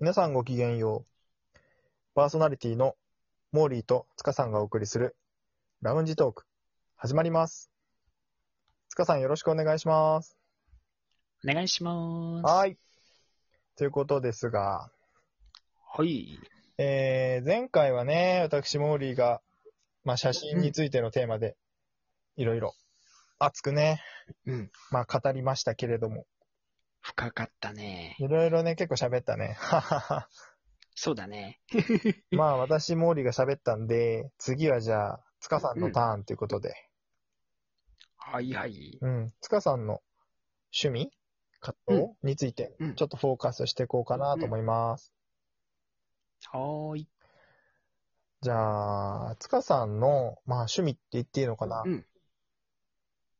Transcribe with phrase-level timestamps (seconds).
[0.00, 1.58] 皆さんごきげんよう。
[2.16, 2.96] パーソナリティの
[3.52, 5.14] モーリーと塚さんがお送りする
[5.82, 6.44] ラウンジトーク、
[6.96, 7.70] 始まります。
[8.88, 10.36] 塚さんよろしくお願いします。
[11.48, 12.44] お願いします。
[12.44, 12.76] はい。
[13.76, 14.90] ということですが、
[15.96, 16.40] はい。
[16.76, 19.42] えー、前回はね、私モーリーが、
[20.02, 21.54] まあ、写真についてのテーマで、
[22.36, 22.74] いろいろ
[23.38, 24.02] 熱くね、
[24.44, 24.70] うん。
[24.90, 26.26] まあ、語りましたけれども、
[27.04, 28.16] 深かったね。
[28.18, 29.58] いろいろね、結構喋ったね。
[29.60, 30.28] ははは。
[30.94, 31.60] そうだね。
[32.32, 36.74] まあ、私、モーリーが喋ったんで、次はじゃあ、塚さんのターンということで、
[38.16, 38.98] はいはい。
[39.02, 39.34] うん。
[39.42, 40.00] 塚さんの
[40.72, 41.12] 趣味？
[41.60, 45.12] 活動、について、うんちょっとフォーカスしていこうかなと思います。
[46.46, 47.08] はーい。
[48.40, 52.06] じゃあ、塚さんの、まあ、趣味って言っていいのかな、うん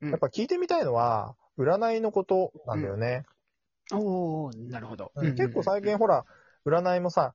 [0.00, 3.24] うんやっぱ聞いてみたいのは、占いのことなんだよね。
[3.98, 5.12] おー、なるほど。
[5.14, 6.24] うん結構最近ほら、
[6.66, 7.34] 占いもさ、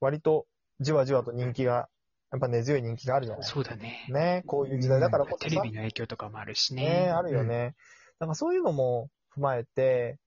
[0.00, 0.46] 割と
[0.80, 1.88] じわじわと人気が、
[2.30, 4.06] やっぱ根強い人気があるじゃないそうだね。
[4.10, 6.82] ね、こういう時代だからこそさテレビ、の影響とかもあるしね。
[6.82, 7.74] ね、あるよね。
[8.20, 10.18] なんかそういうのも踏まえて、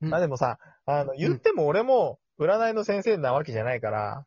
[0.00, 0.14] うん。
[0.14, 4.24] あ、でもさ、あの、言っても俺も占いの先生なわけじゃないから、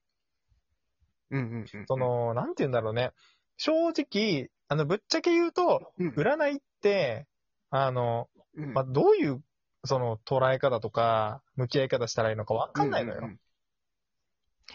[1.31, 1.85] うんうんうん。
[1.87, 3.11] そ、の、なんて言うんだろうね。
[3.57, 6.09] 正直、あの、ぶっちゃけ言うと、うん。
[6.09, 7.27] 占いって、
[7.69, 9.41] あの、うんまあ、どういう、
[9.85, 13.19] その、捉え方とか、向き合い方したらいいのかわかんないのよ。
[13.21, 13.39] うううん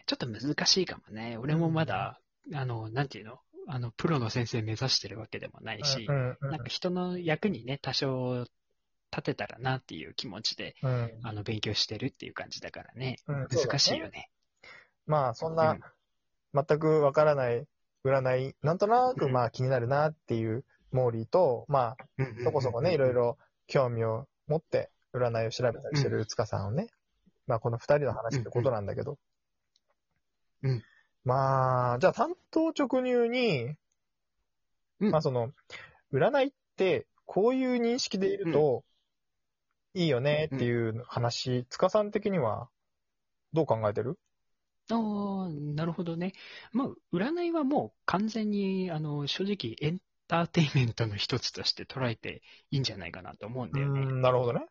[0.07, 1.39] ちょっと難しいかもね。
[1.39, 2.21] 俺もまだ、
[2.55, 3.41] あの、なんていうの？
[3.67, 8.45] あの、プロの先生目指してるわけでもないしう、んうんなんか人の役にね、多少
[9.11, 13.17] 立てたらなっていう気持ちで、うんあの、勉強してるっていう感じだからね。
[13.27, 14.11] うん難しいよ。
[14.11, 14.31] ね。
[15.07, 15.79] まあ、そんな、
[16.55, 17.67] 全くわからない
[18.05, 23.13] 占い、なんとなく、うんまあ、気になるなっていうモーリーと、まあ、そこそこね、いろい。
[23.15, 26.89] ろ興味を持って占いを調べたりしてる塚さんをね、
[27.47, 29.19] まあこの二人の話ってことなんだけど。
[30.63, 30.83] うん
[31.25, 33.75] まあ、じゃあ担当直入に、
[35.01, 35.53] うんまあその、
[36.13, 38.83] 占いってこういう認識でいると
[39.95, 42.69] いいよねっていう話、塚さん的には
[43.53, 44.19] どう考えてる？
[44.91, 46.33] ああ、なるほどね。
[46.73, 52.41] まあ、占いはもう完全に、あの、正直エンターテインメントの一つとして捉えて
[52.71, 54.01] いいんじゃないかなと思うんだよね。
[54.01, 54.67] ん、なるほどね。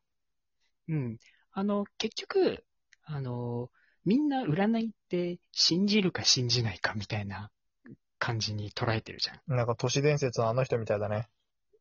[0.90, 1.18] うん。
[1.52, 2.64] あの、結局、
[3.04, 3.70] あの、
[4.06, 7.52] みんな占いって信じるか信じないかみたいな
[8.20, 9.56] 感じに捉えてるじゃん。
[9.56, 11.28] なんか都市伝説のあの人みたいだね。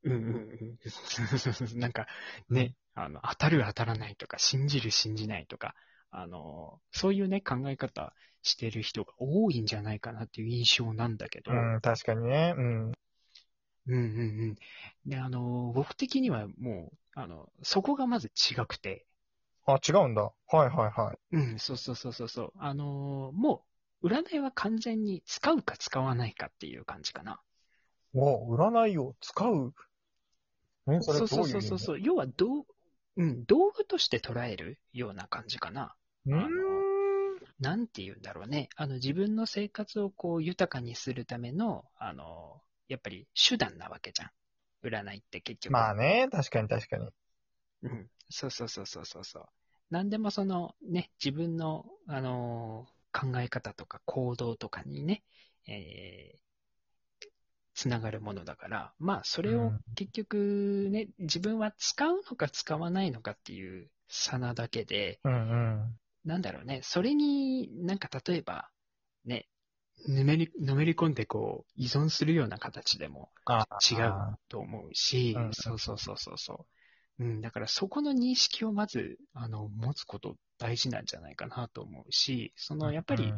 [0.02, 1.78] うんうんうん。
[1.80, 2.06] なんか、
[2.48, 5.74] ね、あの、当たる当たらないとか、信じる信じないとか、
[6.10, 12.54] あの、そういうね、考え方してる人が多いんじゃないかなっていう印象なんだけど、うん、確かにね。
[12.56, 12.84] うん。
[12.88, 12.94] うん
[13.86, 14.00] うんう
[14.46, 14.56] ん。
[15.04, 19.06] で、あの、僕的にはもう、あの、そこがまず違くて、
[19.64, 20.22] あ、違うんだ。
[20.22, 20.68] はいはい
[21.00, 21.36] はい。
[21.36, 22.52] うん、そうそうそうそうそう。
[22.58, 23.64] あの、も
[24.02, 27.40] う、占いは完全に使うか使わないかっていう感じかな。
[28.14, 29.72] お占いを使う？
[30.92, 32.00] んそれどそうそうそうそう。
[32.00, 32.64] 要は、どう、
[33.16, 35.96] うん、道具として捉えるような感じかな。
[36.26, 36.46] うーん。
[37.58, 38.68] なんて言うんだろうね。
[38.76, 44.30] あの、自分の生活をこう、豊かにするための、あの、やっぱり手段なわけじゃん。
[44.82, 45.72] 占いって結局。
[45.72, 47.08] まあね、確かに確かに。
[47.82, 48.10] うん。
[48.30, 49.44] そうそうそうそうそうそう。
[49.90, 55.22] 何でもそのね、自分の、あのー考え方とか行動とかにね、
[55.66, 56.38] えー、
[57.74, 65.36] つながるものだから、まあそれをうん結局ね、自分は使うのか使わないのかっていう差なだけで、うんう
[65.84, 65.98] ん。
[66.24, 68.68] なんだろうね、それになんか例えば、
[69.24, 69.48] ね、
[70.06, 76.66] ぬめり、のめり込んでこう、依存するような形でもあ違うと思うしうん、そうそうそうそうそ
[77.18, 77.24] う。
[77.24, 83.32] うん、だからそこの認識をまず、あの、持つこと大事なんじゃないかなと思うし、その、やっぱり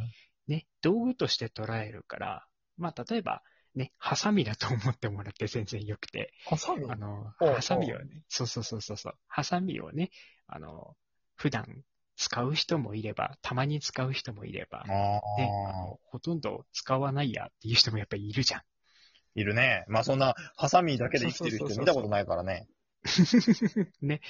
[0.49, 2.47] ね、道具として捉えるから、
[2.77, 3.43] まあ、例えば、
[3.75, 6.91] ね、ハサミだと思ってもらって全然よくて、ハサミ？
[6.91, 10.11] あの、ハサミをね、そうそうそうそうそう、ハサミをね、
[10.49, 10.97] あの、
[11.37, 11.85] 普段
[12.19, 18.63] 使う人もいれば、たまに使う人もいれば、ね、ああのほとんど使わないやっていう人もやっぱりいるじゃん。
[19.37, 19.85] いるね。
[19.87, 22.67] まあそんな、ハサミだけで生きてる人見たことないからね。
[24.03, 24.21] ね。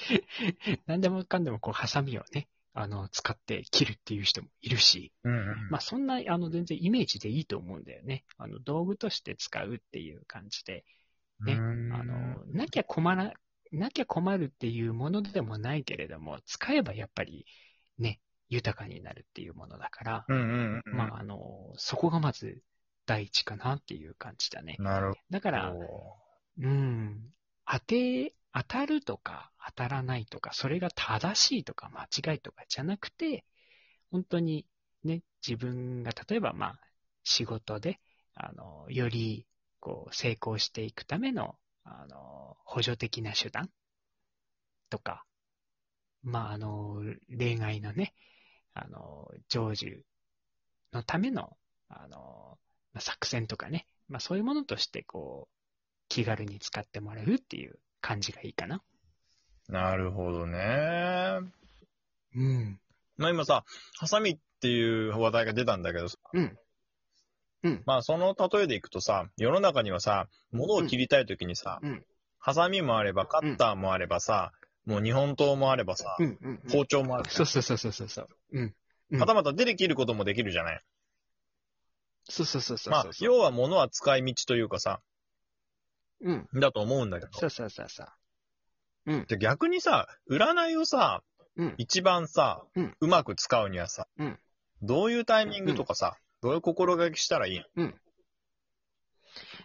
[0.85, 5.69] 何でもかんでもこう、ハサミをね、あの、使って切るっていう人もいるし、うんうん。
[5.71, 8.23] まあそんな、あの、全然イメージでいいと思うんだよね。
[8.37, 10.85] あの、道具として使うっていう感じで、
[11.43, 11.59] ねうー
[11.89, 13.33] んあの、なきゃ困ら、
[13.71, 17.47] なきゃ困るっていうものでもないけれども、使えばやっぱり、
[17.99, 18.19] ね、
[18.49, 20.97] 豊かになるっていうものだから、うんうんうん。
[20.97, 22.61] まあ、あの、そこがまず
[23.05, 24.75] 第一かなっていう感じだね。
[24.79, 26.15] なるだから、ほ
[26.59, 27.33] うん。
[27.65, 33.45] 当て、当たるとか当たらないとか、それが正しいとか間違いとかじゃなくて、
[34.11, 34.65] 本当に
[35.03, 36.79] ね、自分が例えばまあ、
[37.23, 37.99] 仕事で、
[38.33, 39.45] あの、より、
[39.79, 43.69] こう、成功していくための、あの、補助的な手段
[44.89, 45.25] とか、
[46.23, 47.01] まあ、あの、
[47.35, 48.13] 恋愛のね、
[48.73, 50.01] あの、成就
[50.93, 51.57] のための、
[51.89, 52.57] あの、
[52.93, 55.55] まあ作戦とかね、まあそういうものとして、こう、
[56.07, 58.81] 気軽に使ってもらえるっていう感じがいいかな。
[59.67, 61.39] なるほどね。
[62.35, 62.79] うん。
[63.17, 63.63] まあ今さ、
[63.97, 66.57] ハサミっていう話題が出たんだけどさ、うん。
[67.63, 67.83] うん。
[67.85, 72.05] まあその例えでいくとさ、世の中にはさ、物を切りたい時にさ、うん。
[72.39, 74.53] ハサミもあれば、カッターもあればさ、
[74.89, 76.37] もう日本刀もあればさ、うん。
[76.41, 76.59] うん。
[76.71, 77.29] 包丁もある。
[77.29, 78.27] そうそうそうそうそうそう。
[78.53, 78.75] うん。
[79.11, 80.81] うんはたまた手で切ることもできるじゃない。
[82.27, 83.13] そうそうそうそうまあそう、。
[83.21, 84.99] 要は物は使い道というかさ、
[86.21, 86.47] うん。
[86.55, 87.31] だと思うんだけど。
[87.39, 88.07] そうそうそうそう。
[89.05, 89.25] うん。
[89.27, 91.21] で逆にさ、占いをさ、
[91.55, 91.75] うん。
[91.77, 94.39] 一番さ、うんうまく使うにはさ、うん
[94.81, 97.91] どういうタイミングとかさ、どういう心がけしたらいいの？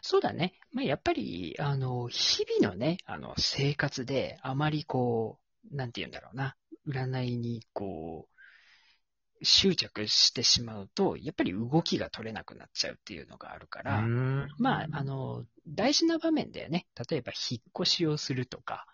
[0.02, 0.54] そうだね。
[0.72, 5.38] まあ、やっぱり、あの、日々のね、あの、生活で、あまりこ
[5.72, 6.56] う、なんて言うんだろうな、
[6.86, 14.10] 占いに、こう、執着してしまうと、やっぱり動きが取れなくなっちゃうっていうのがあるから、
[14.58, 18.86] まあ、あの、大事な場面でね、例えば引っ越しをするとか、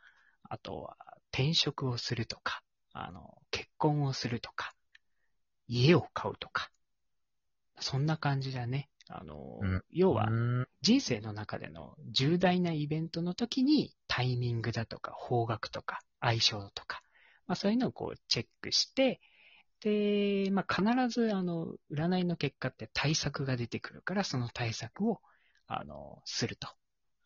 [0.48, 0.96] あとは
[1.32, 2.62] 転職をするとか、
[2.92, 4.74] あの、結婚をするとか、
[5.68, 6.70] 家を買うとか、
[7.78, 8.88] そんな感じだね。
[9.10, 17.02] あの、うん要は、うん人生の中での重大なイベントの時にタイミングだとか方角とか相性とか、
[17.46, 19.20] まあそういうのをこうチェックして、
[19.80, 25.20] で、まあ必ずあの、占いの結果って対策が出てくるから、その対策を、
[25.66, 26.68] あの、すると。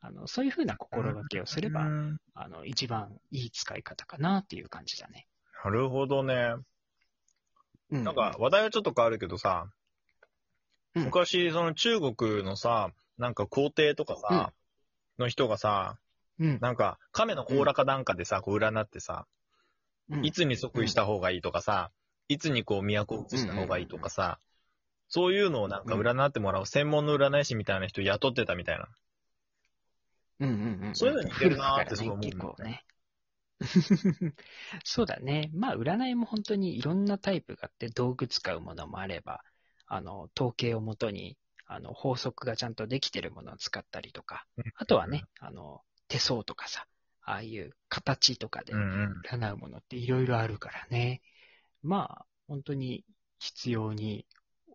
[0.00, 5.26] あの、そういうふうな心がけをすれば、うんあの、一番いい使い方かなっていう感じだね。
[5.64, 6.56] なるほどね。
[7.90, 8.04] うん。
[8.04, 9.66] なんか、話題はちょっと変わるけどさ、
[10.94, 14.52] うん昔、その中国のさ、なんか皇帝とかさ、
[15.18, 15.98] の人がさ、
[16.38, 19.26] うん、なんか、亀の甲羅かなんかでさ、こう占ってさ、
[20.10, 21.90] うんいつに即位した方がいいとかさ、
[22.28, 24.38] いつにこう都を移した方がいいとかさ、
[25.08, 28.88] そういうのをなんか占ってもらう専門の占い師みたいな人雇ってたみたいな。
[30.40, 30.94] うんうんうん。
[30.94, 32.84] そういうの似てるなーってす古ごい思うね、
[33.60, 33.74] 結構
[34.24, 34.34] ね。
[34.84, 35.50] そうだね。
[35.54, 39.42] まあ、占いも本当にいろんなタイプがあって、道具使うものもあれば、
[39.86, 41.36] あの、統計をもとに、
[41.66, 46.86] あの、法則がちゃんとできてるものを使ったりとかうん、あとはね、あの、手相とかさ、
[47.22, 49.22] ああいう形とかでうんうん。
[49.26, 51.22] 占うものっていろいろあるからね。
[51.82, 53.04] まあ、本当に
[53.38, 54.26] 必要に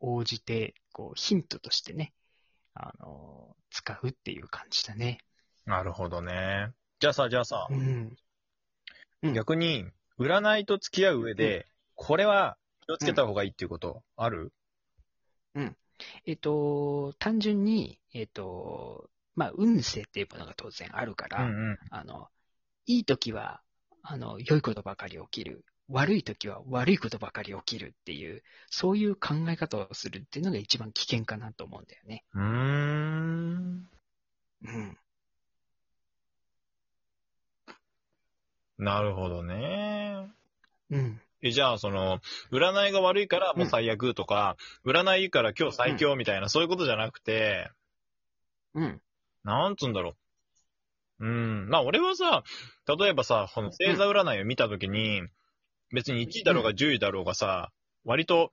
[0.02, 2.14] 応じて、こう、ヒントとしてね、
[2.74, 5.20] あの、使うっていう感じだね。
[5.66, 6.72] なるほどね。
[7.00, 8.18] じゃあさ、じゃあさ、うん。
[9.22, 9.86] うん逆に、
[10.18, 14.52] 占いと付き合う上で、これは気をつけた方がいいっていうことある？
[16.26, 22.28] えっと、単純に、えっと、まあ、運勢っていうものが当然あるから、うんあの、
[22.86, 23.62] いい時は、
[24.04, 25.66] あの、良いことばかり起きる。
[25.92, 32.24] 悪い時は悪いことばかり起きるっていう、そういう考え方をするっていうのが一番危険かなと思うんだよね。
[32.34, 32.44] うん。
[32.44, 32.50] うー
[33.58, 33.90] ん。
[34.66, 34.98] うん。
[38.78, 40.30] なるほどね。
[40.92, 41.22] うん。
[41.42, 42.20] え、じゃあ、その、
[42.52, 47.70] 占いが悪いからもう最悪とか、占いいいから今日最強みたいな、そういうことじゃなくて、
[48.74, 49.02] うん。
[49.44, 50.16] なんつうんだろ
[51.20, 51.26] う。
[51.26, 51.70] うん。
[51.70, 52.44] まあ、俺はさ、
[53.00, 55.22] 例えばさ、この星座占いを見たときに、
[55.92, 57.72] 別に1位だろうが10位だろうがさ、
[58.04, 58.52] 割と、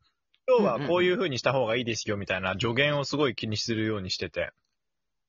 [0.48, 4.52] 今日はこういう風にした方がいいですよみたいな助言をすごい気にするようにしてて、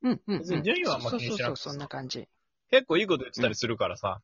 [0.04, 0.22] うん。
[0.28, 0.40] うん。
[0.40, 2.28] 別に順位はあんまそう気にしなくてそうそう、そんな感じ。
[2.70, 4.22] 結構いいこと言ってたりするからさ、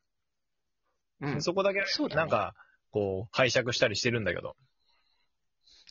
[1.20, 1.42] うん。
[1.42, 2.54] そこだけそうだねなんか、
[2.94, 4.54] こう、拝借したりしてるんだけど。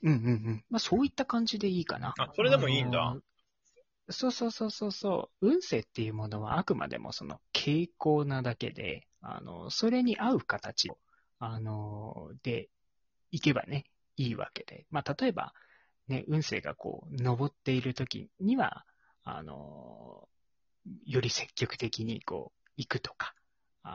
[0.03, 0.65] うんうんうん。
[0.69, 2.13] まあそういった感じでいいかな。
[2.17, 3.17] あそれでもいいんだ
[4.09, 5.49] そうそうそうそうそう。
[5.49, 10.97] 運勢っていうものはあくまでもその傾向なだけで、あの、それに合う形を、
[11.39, 12.69] あの、で、
[13.31, 13.83] いけばね、
[14.15, 14.85] いいわけで。
[14.89, 15.53] まあ例えば、
[16.07, 18.85] ね、運勢がこう、登っている時には、
[19.25, 20.29] あの、
[21.05, 23.35] より積極的にこう、行くとか。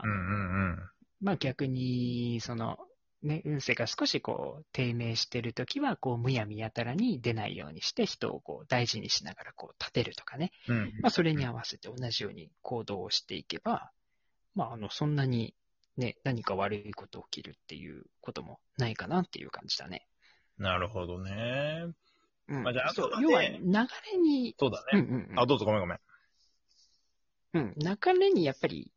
[0.03, 0.89] うんうんうん。
[1.21, 2.77] まあ逆に、その、
[3.21, 10.51] ね、運勢が少しこう、低迷してるときは、こう、むやみやたらに出ないようにして、人をこう、大事にしながらこう、立てるとかね。
[10.67, 10.93] うん。
[11.01, 13.91] まあそれに合わせて同じように行動をしていけば、
[14.55, 15.53] まああの、そんなに、
[15.97, 20.07] ね、何か悪いこと起きるっていうこともないかなっていう感じだね。
[20.57, 21.87] なるほどね。
[22.47, 22.63] うん。
[22.63, 23.59] まあじゃああくまで要は、流
[24.13, 24.99] れに、そうだね。
[24.99, 25.99] うんうんうんあ、どうぞごめんごめん。
[27.51, 28.91] うん、流れにやっぱり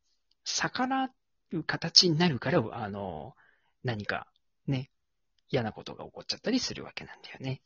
[0.44, 1.10] 逆ら
[1.52, 3.34] う形になるから、あの、
[3.84, 4.26] 何か
[4.66, 4.90] ね、
[5.50, 7.60] 嫌なことが起こっちゃったりするわけなんだよね。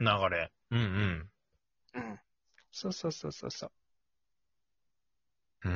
[0.00, 0.50] 流れ。
[0.70, 1.30] うんうん。
[1.94, 2.20] うん。
[2.70, 3.70] そうそうそうそうそう。
[5.68, 5.70] うー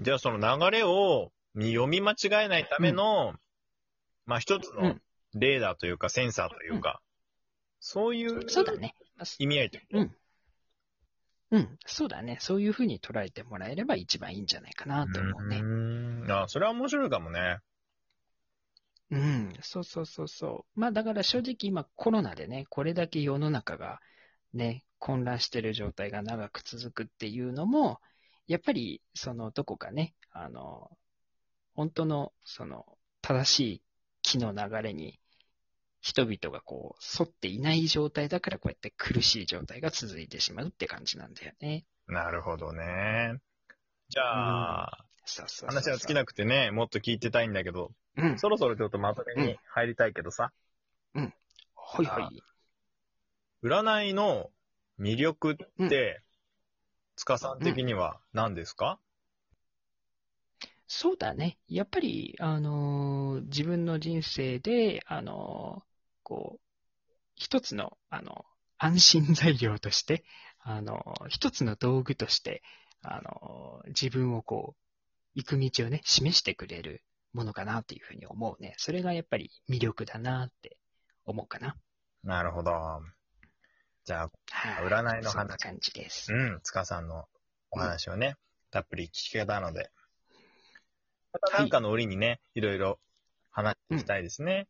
[0.00, 0.02] ん。
[0.02, 3.34] じゃあその流れを読み間違えないための、
[4.26, 5.02] まあ一つのうん
[5.34, 7.00] レーダーというかセンサーというか、
[7.78, 8.94] そういうそうだね。
[9.38, 10.16] 意味合いといううん。
[11.50, 11.78] うん。
[11.84, 12.38] そうだね。
[12.40, 15.58] そういうふうに捉えてもらえれば一番いいんじゃないかなと思うね。
[15.58, 16.32] うーん。
[16.32, 17.58] あ、それは面白いかもね。
[19.10, 19.52] うん。
[19.62, 20.80] そうそうそうそう。
[20.80, 24.00] まあだから正直今コロナでね、これだけ世の中が
[24.54, 28.00] ね、混乱してる状態が長く続くっていうのも、
[28.46, 30.90] やっぱりそのどこかね、あの、
[31.74, 32.84] 本当のその
[33.22, 33.82] 正しい
[34.22, 35.19] 気の流れに
[36.00, 41.84] 人々がこう沿っていない状態だからこうやって苦しい状態が続いてしまうって感じなんだよね。
[42.06, 43.40] なるほどね。
[44.08, 48.38] じゃあ、そうそうそうそう話は尽きなくてね、もっと聞いてたいんだけど、うん。
[48.38, 50.52] そろそろちょっとまとめに入りたいけどさ、
[51.14, 52.42] はいはい。
[53.62, 54.50] 占いの
[54.98, 56.22] 魅力って、
[57.16, 58.98] 塚さん的には何ですか、
[60.88, 61.58] そうだね。
[61.68, 65.89] やっぱり、あのー自分の人生で、あのー
[66.30, 66.60] こう、
[67.34, 68.44] 一つの、あの、
[68.78, 70.24] 安心材料として、
[70.60, 72.62] あのー一つの道具として、
[73.02, 74.80] あのー自分をこう、
[75.34, 78.74] 行く道をね、示してくれるものかなっていうふうに思うね。
[78.76, 80.78] それがやっぱり魅力だなって
[81.24, 81.76] 思うかな。
[82.22, 82.70] なるほど。
[84.04, 84.86] じゃあ、はい。
[84.86, 86.32] 占いの話そんな感じです。
[86.32, 87.24] うん、塚さんの
[87.72, 88.36] お話をね、
[88.70, 89.90] たっぷり聞けたので、
[91.32, 93.00] またなんかの折にね、いろいろ
[93.50, 94.68] 話していきたいですね。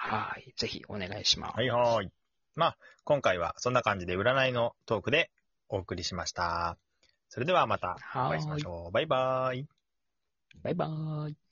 [0.00, 0.54] はい。
[0.56, 1.56] ぜひお願いします。
[1.56, 2.10] はいはーい。
[2.54, 5.30] まあ、今回はそんな感じで占いのトークで
[5.68, 6.78] お送りしました。
[7.28, 8.92] それではまたお会いしましょう。
[8.92, 9.68] バイバーイ。
[10.62, 11.47] バイバーイ。